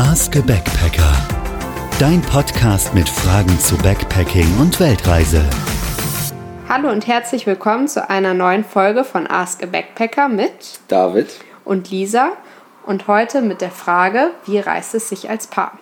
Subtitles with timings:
[0.00, 1.12] Ask a Backpacker.
[1.98, 5.42] Dein Podcast mit Fragen zu Backpacking und Weltreise.
[6.68, 11.26] Hallo und herzlich willkommen zu einer neuen Folge von Ask a Backpacker mit David
[11.64, 12.36] und Lisa
[12.86, 15.76] und heute mit der Frage, wie reist es sich als Paar?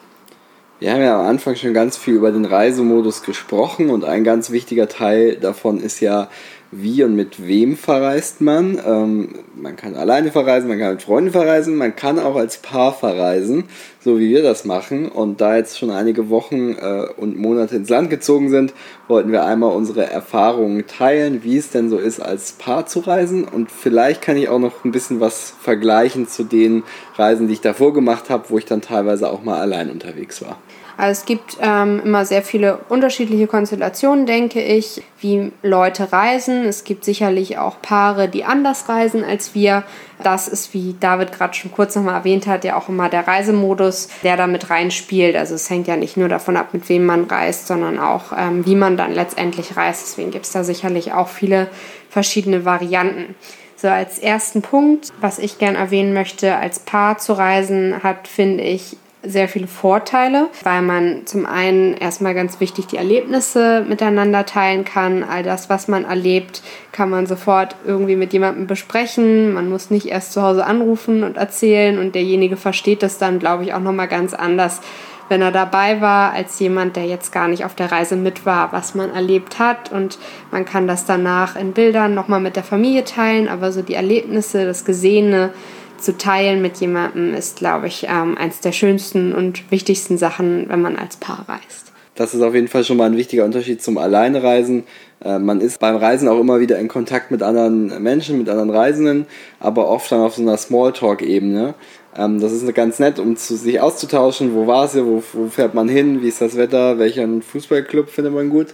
[0.78, 4.50] Wir haben ja am Anfang schon ganz viel über den Reisemodus gesprochen und ein ganz
[4.50, 6.28] wichtiger Teil davon ist ja,
[6.70, 8.78] wie und mit wem verreist man.
[8.84, 12.92] Ähm, man kann alleine verreisen, man kann mit Freunden verreisen, man kann auch als Paar
[12.92, 13.64] verreisen,
[14.06, 15.08] so wie wir das machen.
[15.08, 18.72] Und da jetzt schon einige Wochen äh, und Monate ins Land gezogen sind,
[19.08, 23.44] wollten wir einmal unsere Erfahrungen teilen, wie es denn so ist, als Paar zu reisen.
[23.44, 26.84] Und vielleicht kann ich auch noch ein bisschen was vergleichen zu den
[27.16, 30.56] Reisen, die ich davor gemacht habe, wo ich dann teilweise auch mal allein unterwegs war.
[30.96, 36.64] Also es gibt ähm, immer sehr viele unterschiedliche Konstellationen, denke ich, wie Leute reisen.
[36.64, 39.82] Es gibt sicherlich auch Paare, die anders reisen als wir.
[40.22, 44.08] Das ist, wie David gerade schon kurz nochmal erwähnt hat, ja auch immer der Reisemodus,
[44.22, 45.36] der da mit reinspielt.
[45.36, 48.64] Also es hängt ja nicht nur davon ab, mit wem man reist, sondern auch, ähm,
[48.64, 50.06] wie man dann letztendlich reist.
[50.06, 51.68] Deswegen gibt es da sicherlich auch viele
[52.08, 53.34] verschiedene Varianten.
[53.76, 58.64] So als ersten Punkt, was ich gern erwähnen möchte, als Paar zu reisen, hat, finde
[58.64, 64.84] ich, sehr viele Vorteile, weil man zum einen erstmal ganz wichtig die Erlebnisse miteinander teilen
[64.84, 65.24] kann.
[65.24, 66.62] All das, was man erlebt,
[66.92, 69.52] kann man sofort irgendwie mit jemandem besprechen.
[69.52, 73.64] Man muss nicht erst zu Hause anrufen und erzählen und derjenige versteht das dann, glaube
[73.64, 74.80] ich, auch nochmal ganz anders,
[75.28, 78.72] wenn er dabei war, als jemand, der jetzt gar nicht auf der Reise mit war,
[78.72, 79.90] was man erlebt hat.
[79.90, 80.18] Und
[80.50, 84.64] man kann das danach in Bildern nochmal mit der Familie teilen, aber so die Erlebnisse,
[84.64, 85.50] das Gesehene,
[85.98, 90.82] zu teilen mit jemandem ist, glaube ich, ähm, eines der schönsten und wichtigsten Sachen, wenn
[90.82, 91.92] man als Paar reist.
[92.16, 94.84] Das ist auf jeden Fall schon mal ein wichtiger Unterschied zum Alleinereisen.
[95.22, 98.70] Äh, man ist beim Reisen auch immer wieder in Kontakt mit anderen Menschen, mit anderen
[98.70, 99.26] Reisenden,
[99.60, 101.74] aber oft dann auf so einer Smalltalk-Ebene.
[102.16, 104.54] Ähm, das ist ganz nett, um zu, sich auszutauschen.
[104.54, 104.96] Wo war es?
[104.96, 106.22] Wo, wo fährt man hin?
[106.22, 106.98] Wie ist das Wetter?
[106.98, 108.68] Welchen Fußballclub findet man gut?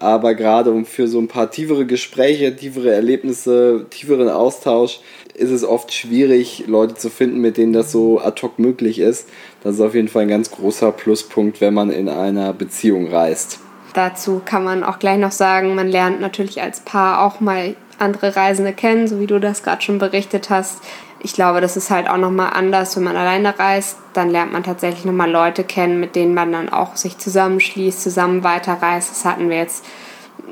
[0.00, 5.00] Aber gerade um für so ein paar tiefere Gespräche, tiefere Erlebnisse, tieferen Austausch
[5.34, 9.28] ist es oft schwierig, Leute zu finden, mit denen das so ad hoc möglich ist.
[9.64, 13.58] Das ist auf jeden Fall ein ganz großer Pluspunkt, wenn man in einer Beziehung reist.
[13.92, 18.36] Dazu kann man auch gleich noch sagen, man lernt natürlich als Paar auch mal andere
[18.36, 20.82] Reisende kennen, so wie du das gerade schon berichtet hast.
[21.20, 23.96] Ich glaube, das ist halt auch nochmal anders, wenn man alleine reist.
[24.12, 28.44] Dann lernt man tatsächlich nochmal Leute kennen, mit denen man dann auch sich zusammenschließt, zusammen
[28.44, 29.10] weiterreist.
[29.10, 29.84] Das hatten wir jetzt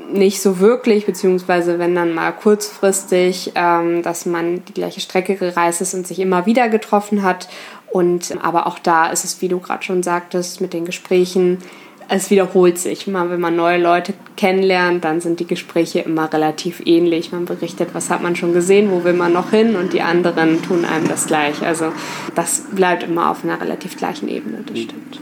[0.09, 5.81] nicht so wirklich, beziehungsweise wenn dann mal kurzfristig, ähm, dass man die gleiche Strecke gereist
[5.81, 7.47] ist und sich immer wieder getroffen hat.
[7.91, 11.59] Und aber auch da ist es, wie du gerade schon sagtest, mit den Gesprächen,
[12.09, 13.07] es wiederholt sich.
[13.07, 17.31] Mal, wenn man neue Leute kennenlernt, dann sind die Gespräche immer relativ ähnlich.
[17.31, 20.61] Man berichtet, was hat man schon gesehen, wo will man noch hin und die anderen
[20.61, 21.61] tun einem das gleich.
[21.61, 21.91] Also
[22.35, 25.19] das bleibt immer auf einer relativ gleichen Ebene, das stimmt.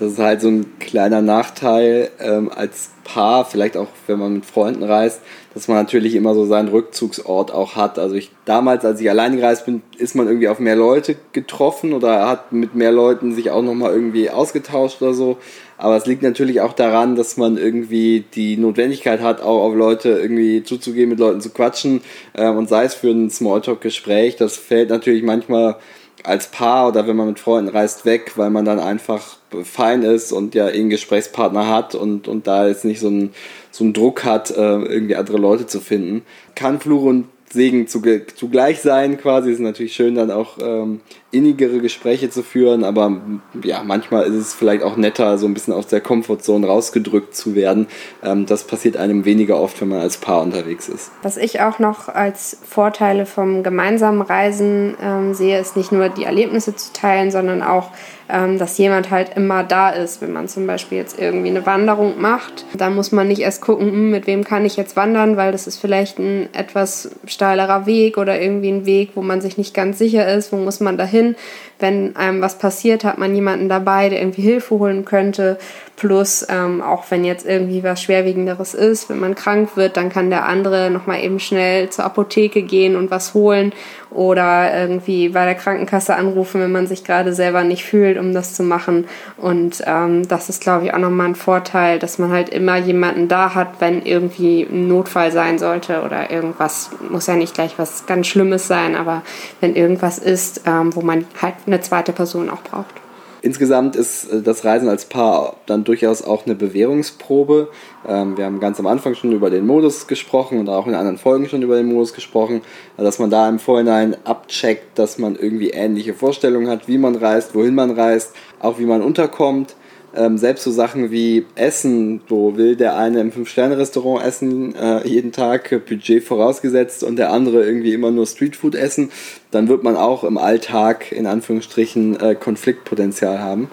[0.00, 4.46] Das ist halt so ein kleiner Nachteil ähm, als Paar, vielleicht auch wenn man mit
[4.46, 5.20] Freunden reist,
[5.52, 7.98] dass man natürlich immer so seinen Rückzugsort auch hat.
[7.98, 11.92] Also ich damals, als ich allein gereist bin, ist man irgendwie auf mehr Leute getroffen
[11.92, 15.36] oder hat mit mehr Leuten sich auch nochmal irgendwie ausgetauscht oder so.
[15.80, 20.10] Aber es liegt natürlich auch daran, dass man irgendwie die Notwendigkeit hat, auch auf Leute
[20.10, 22.02] irgendwie zuzugehen, mit Leuten zu quatschen
[22.34, 24.36] äh, und sei es für ein Smalltalk-Gespräch.
[24.36, 25.76] Das fällt natürlich manchmal
[26.22, 30.32] als Paar oder wenn man mit Freunden reist weg, weil man dann einfach fein ist
[30.32, 33.32] und ja einen Gesprächspartner hat und, und da jetzt nicht so einen,
[33.70, 36.26] so einen Druck hat, äh, irgendwie andere Leute zu finden.
[36.54, 39.50] Kann Fluch und Segen zugleich sein quasi.
[39.50, 41.00] Es ist natürlich schön, dann auch ähm,
[41.32, 43.20] innigere Gespräche zu führen, aber
[43.64, 47.56] ja, manchmal ist es vielleicht auch netter, so ein bisschen aus der Komfortzone rausgedrückt zu
[47.56, 47.88] werden.
[48.22, 51.10] Ähm, das passiert einem weniger oft, wenn man als Paar unterwegs ist.
[51.22, 56.24] Was ich auch noch als Vorteile vom gemeinsamen Reisen ähm, sehe, ist nicht nur die
[56.24, 57.90] Erlebnisse zu teilen, sondern auch
[58.32, 60.22] ähm, dass jemand halt immer da ist.
[60.22, 63.90] Wenn man zum Beispiel jetzt irgendwie eine Wanderung macht, dann muss man nicht erst gucken,
[63.90, 68.18] hm, mit wem kann ich jetzt wandern, weil das ist vielleicht ein etwas steilerer Weg
[68.18, 71.04] oder irgendwie ein Weg, wo man sich nicht ganz sicher ist, wo muss man da
[71.04, 71.36] hin.
[71.80, 75.58] Wenn einem was passiert, hat man jemanden dabei, der irgendwie Hilfe holen könnte.
[75.96, 80.30] Plus, ähm, auch wenn jetzt irgendwie was Schwerwiegenderes ist, wenn man krank wird, dann kann
[80.30, 83.72] der andere nochmal eben schnell zur Apotheke gehen und was holen
[84.10, 88.54] oder irgendwie bei der Krankenkasse anrufen, wenn man sich gerade selber nicht fühlt, um das
[88.54, 89.06] zu machen.
[89.36, 93.28] Und ähm, das ist, glaube ich, auch nochmal ein Vorteil, dass man halt immer jemanden
[93.28, 98.06] da hat, wenn irgendwie ein Notfall sein sollte oder irgendwas, muss ja nicht gleich was
[98.06, 99.22] ganz Schlimmes sein, aber
[99.60, 102.94] wenn irgendwas ist, ähm, wo man halt eine zweite Person auch braucht.
[103.42, 107.68] Insgesamt ist äh, das Reisen als Paar dann durchaus auch eine Bewährungsprobe.
[108.06, 111.18] Ähm, wir haben ganz am Anfang schon über den Modus gesprochen und auch in anderen
[111.18, 112.60] Folgen schon über den Modus gesprochen,
[112.96, 117.54] dass man da im Vorhinein abcheckt, dass man irgendwie ähnliche Vorstellungen hat, wie man reist,
[117.54, 119.74] wohin man reist, auch wie man unterkommt.
[120.14, 125.30] Ähm, selbst so Sachen wie Essen, wo will der eine im Fünf-Sterne-Restaurant essen, äh, jeden
[125.30, 129.10] Tag Budget vorausgesetzt und der andere irgendwie immer nur Streetfood essen,
[129.52, 133.70] dann wird man auch im Alltag in Anführungsstrichen äh, Konfliktpotenzial haben.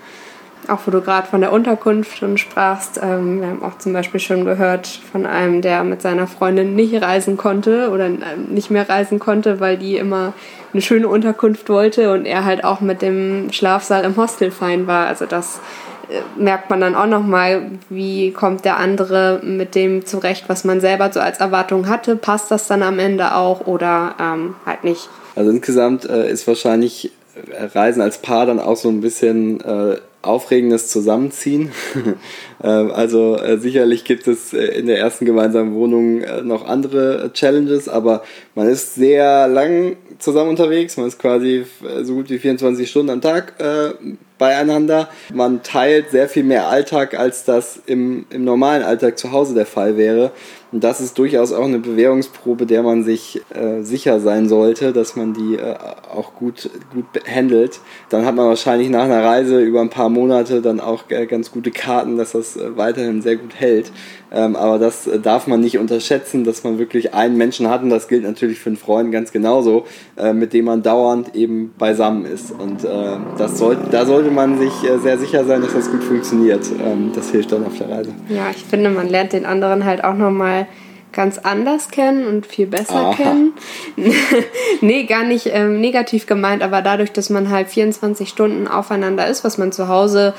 [0.67, 4.19] Auch wo du gerade von der Unterkunft schon sprachst, ähm, wir haben auch zum Beispiel
[4.19, 8.19] schon gehört von einem, der mit seiner Freundin nicht reisen konnte oder ähm,
[8.49, 10.33] nicht mehr reisen konnte, weil die immer
[10.73, 15.07] eine schöne Unterkunft wollte und er halt auch mit dem Schlafsaal im Hostel fein war.
[15.07, 15.61] Also das
[16.37, 21.11] merkt man dann auch nochmal, wie kommt der andere mit dem zurecht, was man selber
[21.11, 22.15] so als Erwartung hatte.
[22.15, 25.09] Passt das dann am Ende auch oder ähm, halt nicht?
[25.35, 27.11] Also insgesamt äh, ist wahrscheinlich
[27.73, 31.71] Reisen als Paar dann auch so ein bisschen äh, aufregendes Zusammenziehen.
[32.63, 37.29] Ähm, also äh, sicherlich gibt es äh, in der ersten gemeinsamen Wohnung äh, noch andere
[37.31, 38.23] Challenges, aber
[38.57, 40.97] man ist sehr lang zusammen unterwegs.
[40.97, 43.93] Man ist quasi äh, so gut wie 24 Stunden am Tag äh,
[44.39, 45.09] beieinander.
[45.31, 49.67] Man teilt sehr viel mehr Alltag, als das im, im normalen Alltag zu Hause der
[49.67, 50.31] Fall wäre.
[50.71, 55.15] Und das ist durchaus auch eine Bewährungsprobe, der man sich äh, sicher sein sollte, dass
[55.15, 55.75] man die äh,
[56.13, 57.79] auch gut, gut handelt.
[58.09, 61.51] Dann hat man wahrscheinlich nach einer Reise über ein paar Monate dann auch äh, ganz
[61.51, 63.93] gute Karten, dass das äh, weiterhin sehr gut hält.
[64.29, 67.89] Ähm, aber das äh, darf man nicht unterschätzen, dass man wirklich einen Menschen hat und
[67.89, 69.85] das gilt natürlich für einen Freund ganz genauso,
[70.17, 72.51] äh, mit dem man dauernd eben beisammen ist.
[72.51, 72.85] Und
[73.37, 74.71] das soll, da sollte man sich
[75.01, 76.65] sehr sicher sein, dass das gut funktioniert.
[76.83, 78.11] Ähm, das hilft dann auf der Reise.
[78.29, 80.67] Ja, ich finde, man lernt den anderen halt auch nochmal
[81.13, 83.13] ganz anders kennen und viel besser Aha.
[83.15, 83.53] kennen.
[84.81, 89.43] nee, gar nicht ähm, negativ gemeint, aber dadurch, dass man halt 24 Stunden aufeinander ist,
[89.43, 90.33] was man zu Hause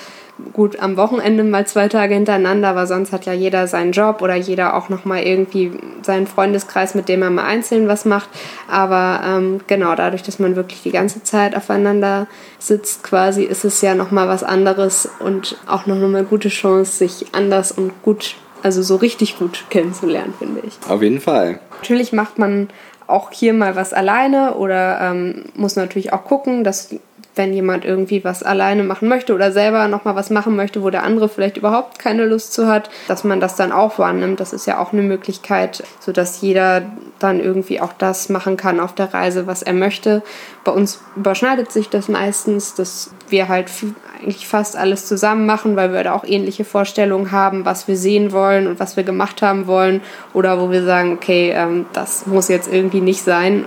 [0.53, 4.37] gut am Wochenende mal zwei Tage hintereinander, aber sonst hat ja jeder seinen Job oder
[4.37, 5.73] jeder auch nochmal irgendwie
[6.03, 8.29] seinen Freundeskreis, mit dem er mal einzeln was macht.
[8.71, 12.29] Aber ähm, genau, dadurch, dass man wirklich die ganze Zeit aufeinander
[12.59, 17.27] sitzt, quasi, ist es ja nochmal was anderes und auch noch eine gute Chance, sich
[17.33, 20.79] anders und gut also so richtig gut kennenzulernen, finde ich.
[20.89, 21.61] Auf jeden Fall.
[21.81, 22.69] Natürlich macht man
[23.07, 26.95] auch hier mal was alleine oder ähm, muss natürlich auch gucken, dass
[27.39, 31.05] wenn jemand irgendwie was alleine machen möchte oder selber nochmal was machen möchte, wo der
[31.05, 34.41] andere vielleicht überhaupt keine Lust zu hat, dass man das dann auch wahrnimmt.
[34.41, 36.83] Das ist ja auch eine Möglichkeit, sodass jeder
[37.19, 40.23] dann irgendwie auch das machen kann auf der Reise, was er möchte.
[40.65, 43.71] Bei uns überschneidet sich das meistens, dass wir halt
[44.21, 48.33] eigentlich fast alles zusammen machen, weil wir da auch ähnliche Vorstellungen haben, was wir sehen
[48.33, 50.01] wollen und was wir gemacht haben wollen
[50.35, 53.65] oder wo wir sagen, okay, ähm, das muss jetzt irgendwie nicht sein.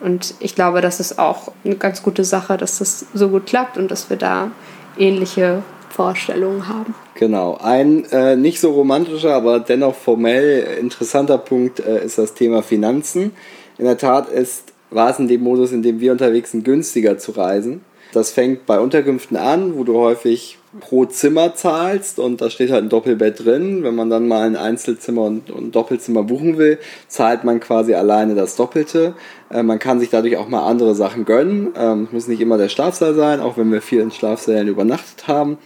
[0.00, 3.78] Und ich glaube, das ist auch eine ganz gute Sache, dass das so gut klappt
[3.78, 4.50] und dass wir da
[4.98, 6.94] ähnliche Vorstellungen haben.
[7.14, 7.58] Genau.
[7.62, 13.32] Ein äh, nicht so romantischer, aber dennoch formell interessanter Punkt äh, ist das Thema Finanzen.
[13.78, 17.16] In der Tat ist, war es in dem Modus, in dem wir unterwegs sind, günstiger
[17.16, 17.80] zu reisen.
[18.16, 22.84] Das fängt bei Unterkünften an, wo du häufig pro Zimmer zahlst und da steht halt
[22.84, 23.82] ein Doppelbett drin.
[23.82, 26.78] Wenn man dann mal ein Einzelzimmer und, ein Doppelzimmer buchen will,
[27.08, 29.12] zahlt man quasi alleine das Doppelte.
[29.50, 31.74] Äh, man kann sich dadurch auch mal andere Sachen gönnen.
[31.76, 35.58] Ähm, muss nicht immer der Schlafsaal sein, auch wenn wir viel in Schlafsälen übernachtet haben.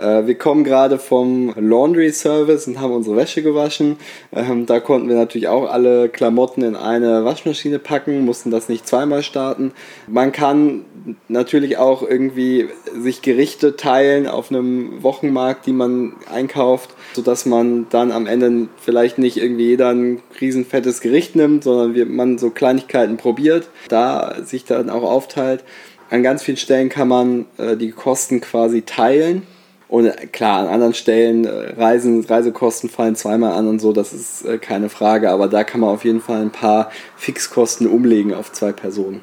[0.00, 3.96] Äh, wir kommen gerade vom Laundry Service und haben unsere Wäsche gewaschen.
[4.32, 8.88] Ähm, da konnten wir natürlich auch alle Klamotten in eine Waschmaschine packen, mussten das nicht
[8.88, 9.72] zweimal starten.
[10.06, 10.84] Man kann
[11.28, 12.68] natürlich auch irgendwie
[12.98, 19.18] sich Gerichte teilen auf einem Wochenmarkt, die man einkauft, sodass man dann am Ende vielleicht
[19.18, 24.88] nicht irgendwie jeder ein riesenfettes Gericht nimmt, sondern man so Kleinigkeiten probiert, da sich dann
[24.90, 25.64] auch aufteilt.
[26.10, 29.42] An ganz vielen Stellen kann man äh, die Kosten quasi teilen
[29.90, 34.44] und klar, an anderen Stellen äh, Reisen, Reisekosten fallen zweimal an und so, das ist
[34.44, 38.52] äh, keine Frage, aber da kann man auf jeden Fall ein paar Fixkosten umlegen auf
[38.52, 39.22] zwei Personen.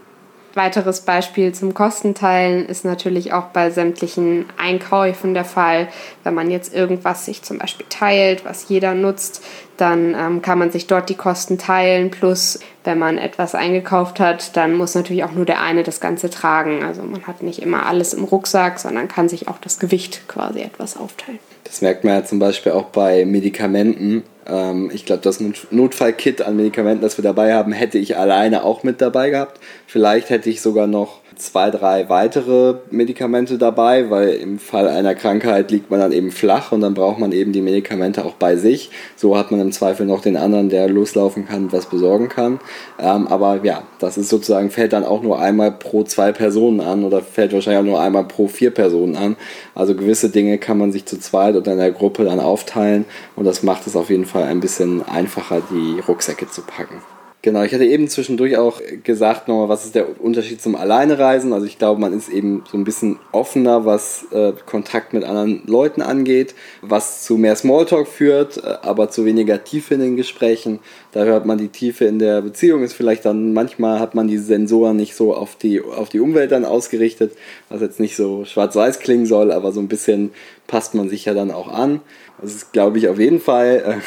[0.54, 5.88] Weiteres Beispiel zum Kostenteilen ist natürlich auch bei sämtlichen Einkäufen der Fall.
[6.24, 9.44] Wenn man jetzt irgendwas sich zum Beispiel teilt, was jeder nutzt,
[9.78, 12.10] dann ähm, kann man sich dort die Kosten teilen.
[12.10, 16.30] Plus, wenn man etwas eingekauft hat, dann muss natürlich auch nur der eine das Ganze
[16.30, 16.84] tragen.
[16.84, 20.62] Also man hat nicht immer alles im Rucksack, sondern kann sich auch das Gewicht quasi
[20.62, 21.40] etwas aufteilen.
[21.64, 24.24] Das merkt man ja zum Beispiel auch bei Medikamenten.
[24.48, 25.40] Ähm, ich glaube, das
[25.72, 29.60] Notfallkit an Medikamenten, das wir dabei haben, hätte ich alleine auch mit dabei gehabt.
[29.86, 35.72] Vielleicht hätte ich sogar noch zwei, drei weitere Medikamente dabei, weil im Fall einer Krankheit
[35.72, 38.92] liegt man dann eben flach und dann braucht man eben die Medikamente auch bei sich.
[39.16, 42.60] So hat man im Zweifel noch den anderen, der loslaufen kann, was besorgen kann.
[43.00, 47.04] Ähm, aber ja, das ist sozusagen, fällt dann auch nur einmal pro zwei Personen an
[47.04, 49.36] oder fällt wahrscheinlich auch nur einmal pro vier Personen an.
[49.76, 53.46] Also gewisse Dinge kann man sich zu zweit oder in der Gruppe dann aufteilen und
[53.46, 57.02] das macht es auf jeden Fall ein bisschen einfacher, die Rucksäcke zu packen.
[57.44, 61.54] Genau, ich hatte eben zwischendurch auch gesagt nochmal, was ist der Unterschied zum Alleinereisen.
[61.54, 65.62] Also ich glaube, man ist eben so ein bisschen offener, was äh, Kontakt mit anderen
[65.68, 70.80] Leuten angeht, was zu mehr Smalltalk führt, äh, aber zu weniger Tiefe in den Gesprächen.
[71.12, 74.44] Da hört man die Tiefe in der Beziehung, ist vielleicht dann, manchmal hat man diese
[74.44, 77.34] Sensoren nicht so auf die, auf die Umwelt dann ausgerichtet,
[77.70, 80.32] was jetzt nicht so schwarz-weiß klingen soll, aber so ein bisschen
[80.66, 82.02] passt man sich ja dann auch an.
[82.42, 83.84] Das ist, glaube ich, auf jeden Fall...
[83.86, 84.02] Äh,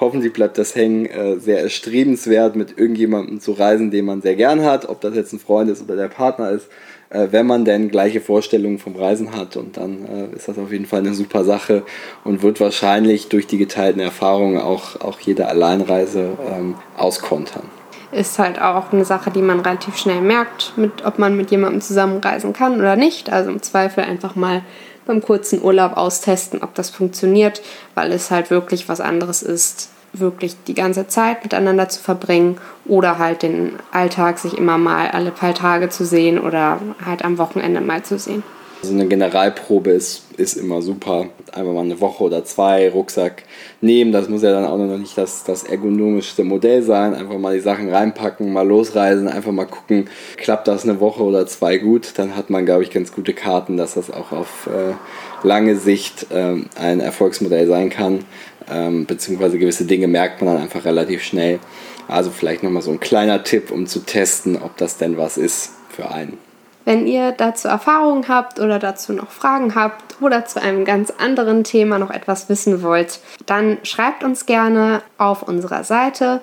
[0.00, 4.64] hoffentlich bleibt das hängen, äh, sehr erstrebenswert, mit irgendjemandem zu reisen, den man sehr gern
[4.64, 6.68] hat, ob das jetzt ein Freund ist oder der Partner ist,
[7.10, 9.56] äh, wenn man denn gleiche Vorstellungen vom Reisen hat.
[9.56, 11.82] Und dann äh, ist das auf jeden Fall eine super Sache
[12.24, 17.64] und wird wahrscheinlich durch die geteilten Erfahrungen auch, auch jede Alleinreise ähm, auskontern
[18.12, 21.80] ist halt auch eine Sache, die man relativ schnell merkt, mit, ob man mit jemandem
[21.80, 23.32] zusammenreisen kann oder nicht.
[23.32, 24.62] Also im Zweifel einfach mal
[25.06, 27.62] beim kurzen Urlaub austesten, ob das funktioniert,
[27.94, 33.18] weil es halt wirklich was anderes ist, wirklich die ganze Zeit miteinander zu verbringen oder
[33.18, 37.80] halt den Alltag sich immer mal alle paar Tage zu sehen oder halt am Wochenende
[37.80, 38.42] mal zu sehen.
[38.82, 41.28] Also eine Generalprobe ist, ist immer super.
[41.52, 43.44] Einfach mal eine Woche oder zwei Rucksack
[43.80, 44.10] nehmen.
[44.10, 47.14] Das muss ja dann auch noch nicht das, das ergonomischste Modell sein.
[47.14, 51.46] Einfach mal die Sachen reinpacken, mal losreisen, einfach mal gucken, klappt das eine Woche oder
[51.46, 52.14] zwei gut.
[52.16, 56.26] Dann hat man, glaube ich, ganz gute Karten, dass das auch auf äh, lange Sicht
[56.32, 58.24] ähm, ein Erfolgsmodell sein kann.
[58.68, 61.60] Ähm, beziehungsweise gewisse Dinge merkt man dann einfach relativ schnell.
[62.08, 65.70] Also vielleicht nochmal so ein kleiner Tipp, um zu testen, ob das denn was ist
[65.88, 66.36] für einen.
[66.84, 71.64] Wenn ihr dazu Erfahrungen habt oder dazu noch Fragen habt oder zu einem ganz anderen
[71.64, 76.40] Thema noch etwas wissen wollt, dann schreibt uns gerne auf unserer Seite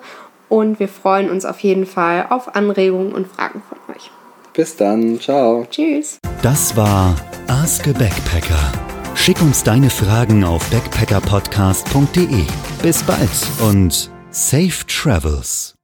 [0.48, 4.10] und wir freuen uns auf jeden Fall auf Anregungen und Fragen von euch.
[4.52, 5.66] Bis dann, ciao.
[5.70, 6.18] Tschüss.
[6.42, 7.14] Das war
[7.46, 8.72] Ask a Backpacker.
[9.14, 12.44] Schick uns deine Fragen auf backpackerpodcast.de.
[12.82, 13.30] Bis bald
[13.60, 15.79] und safe travels.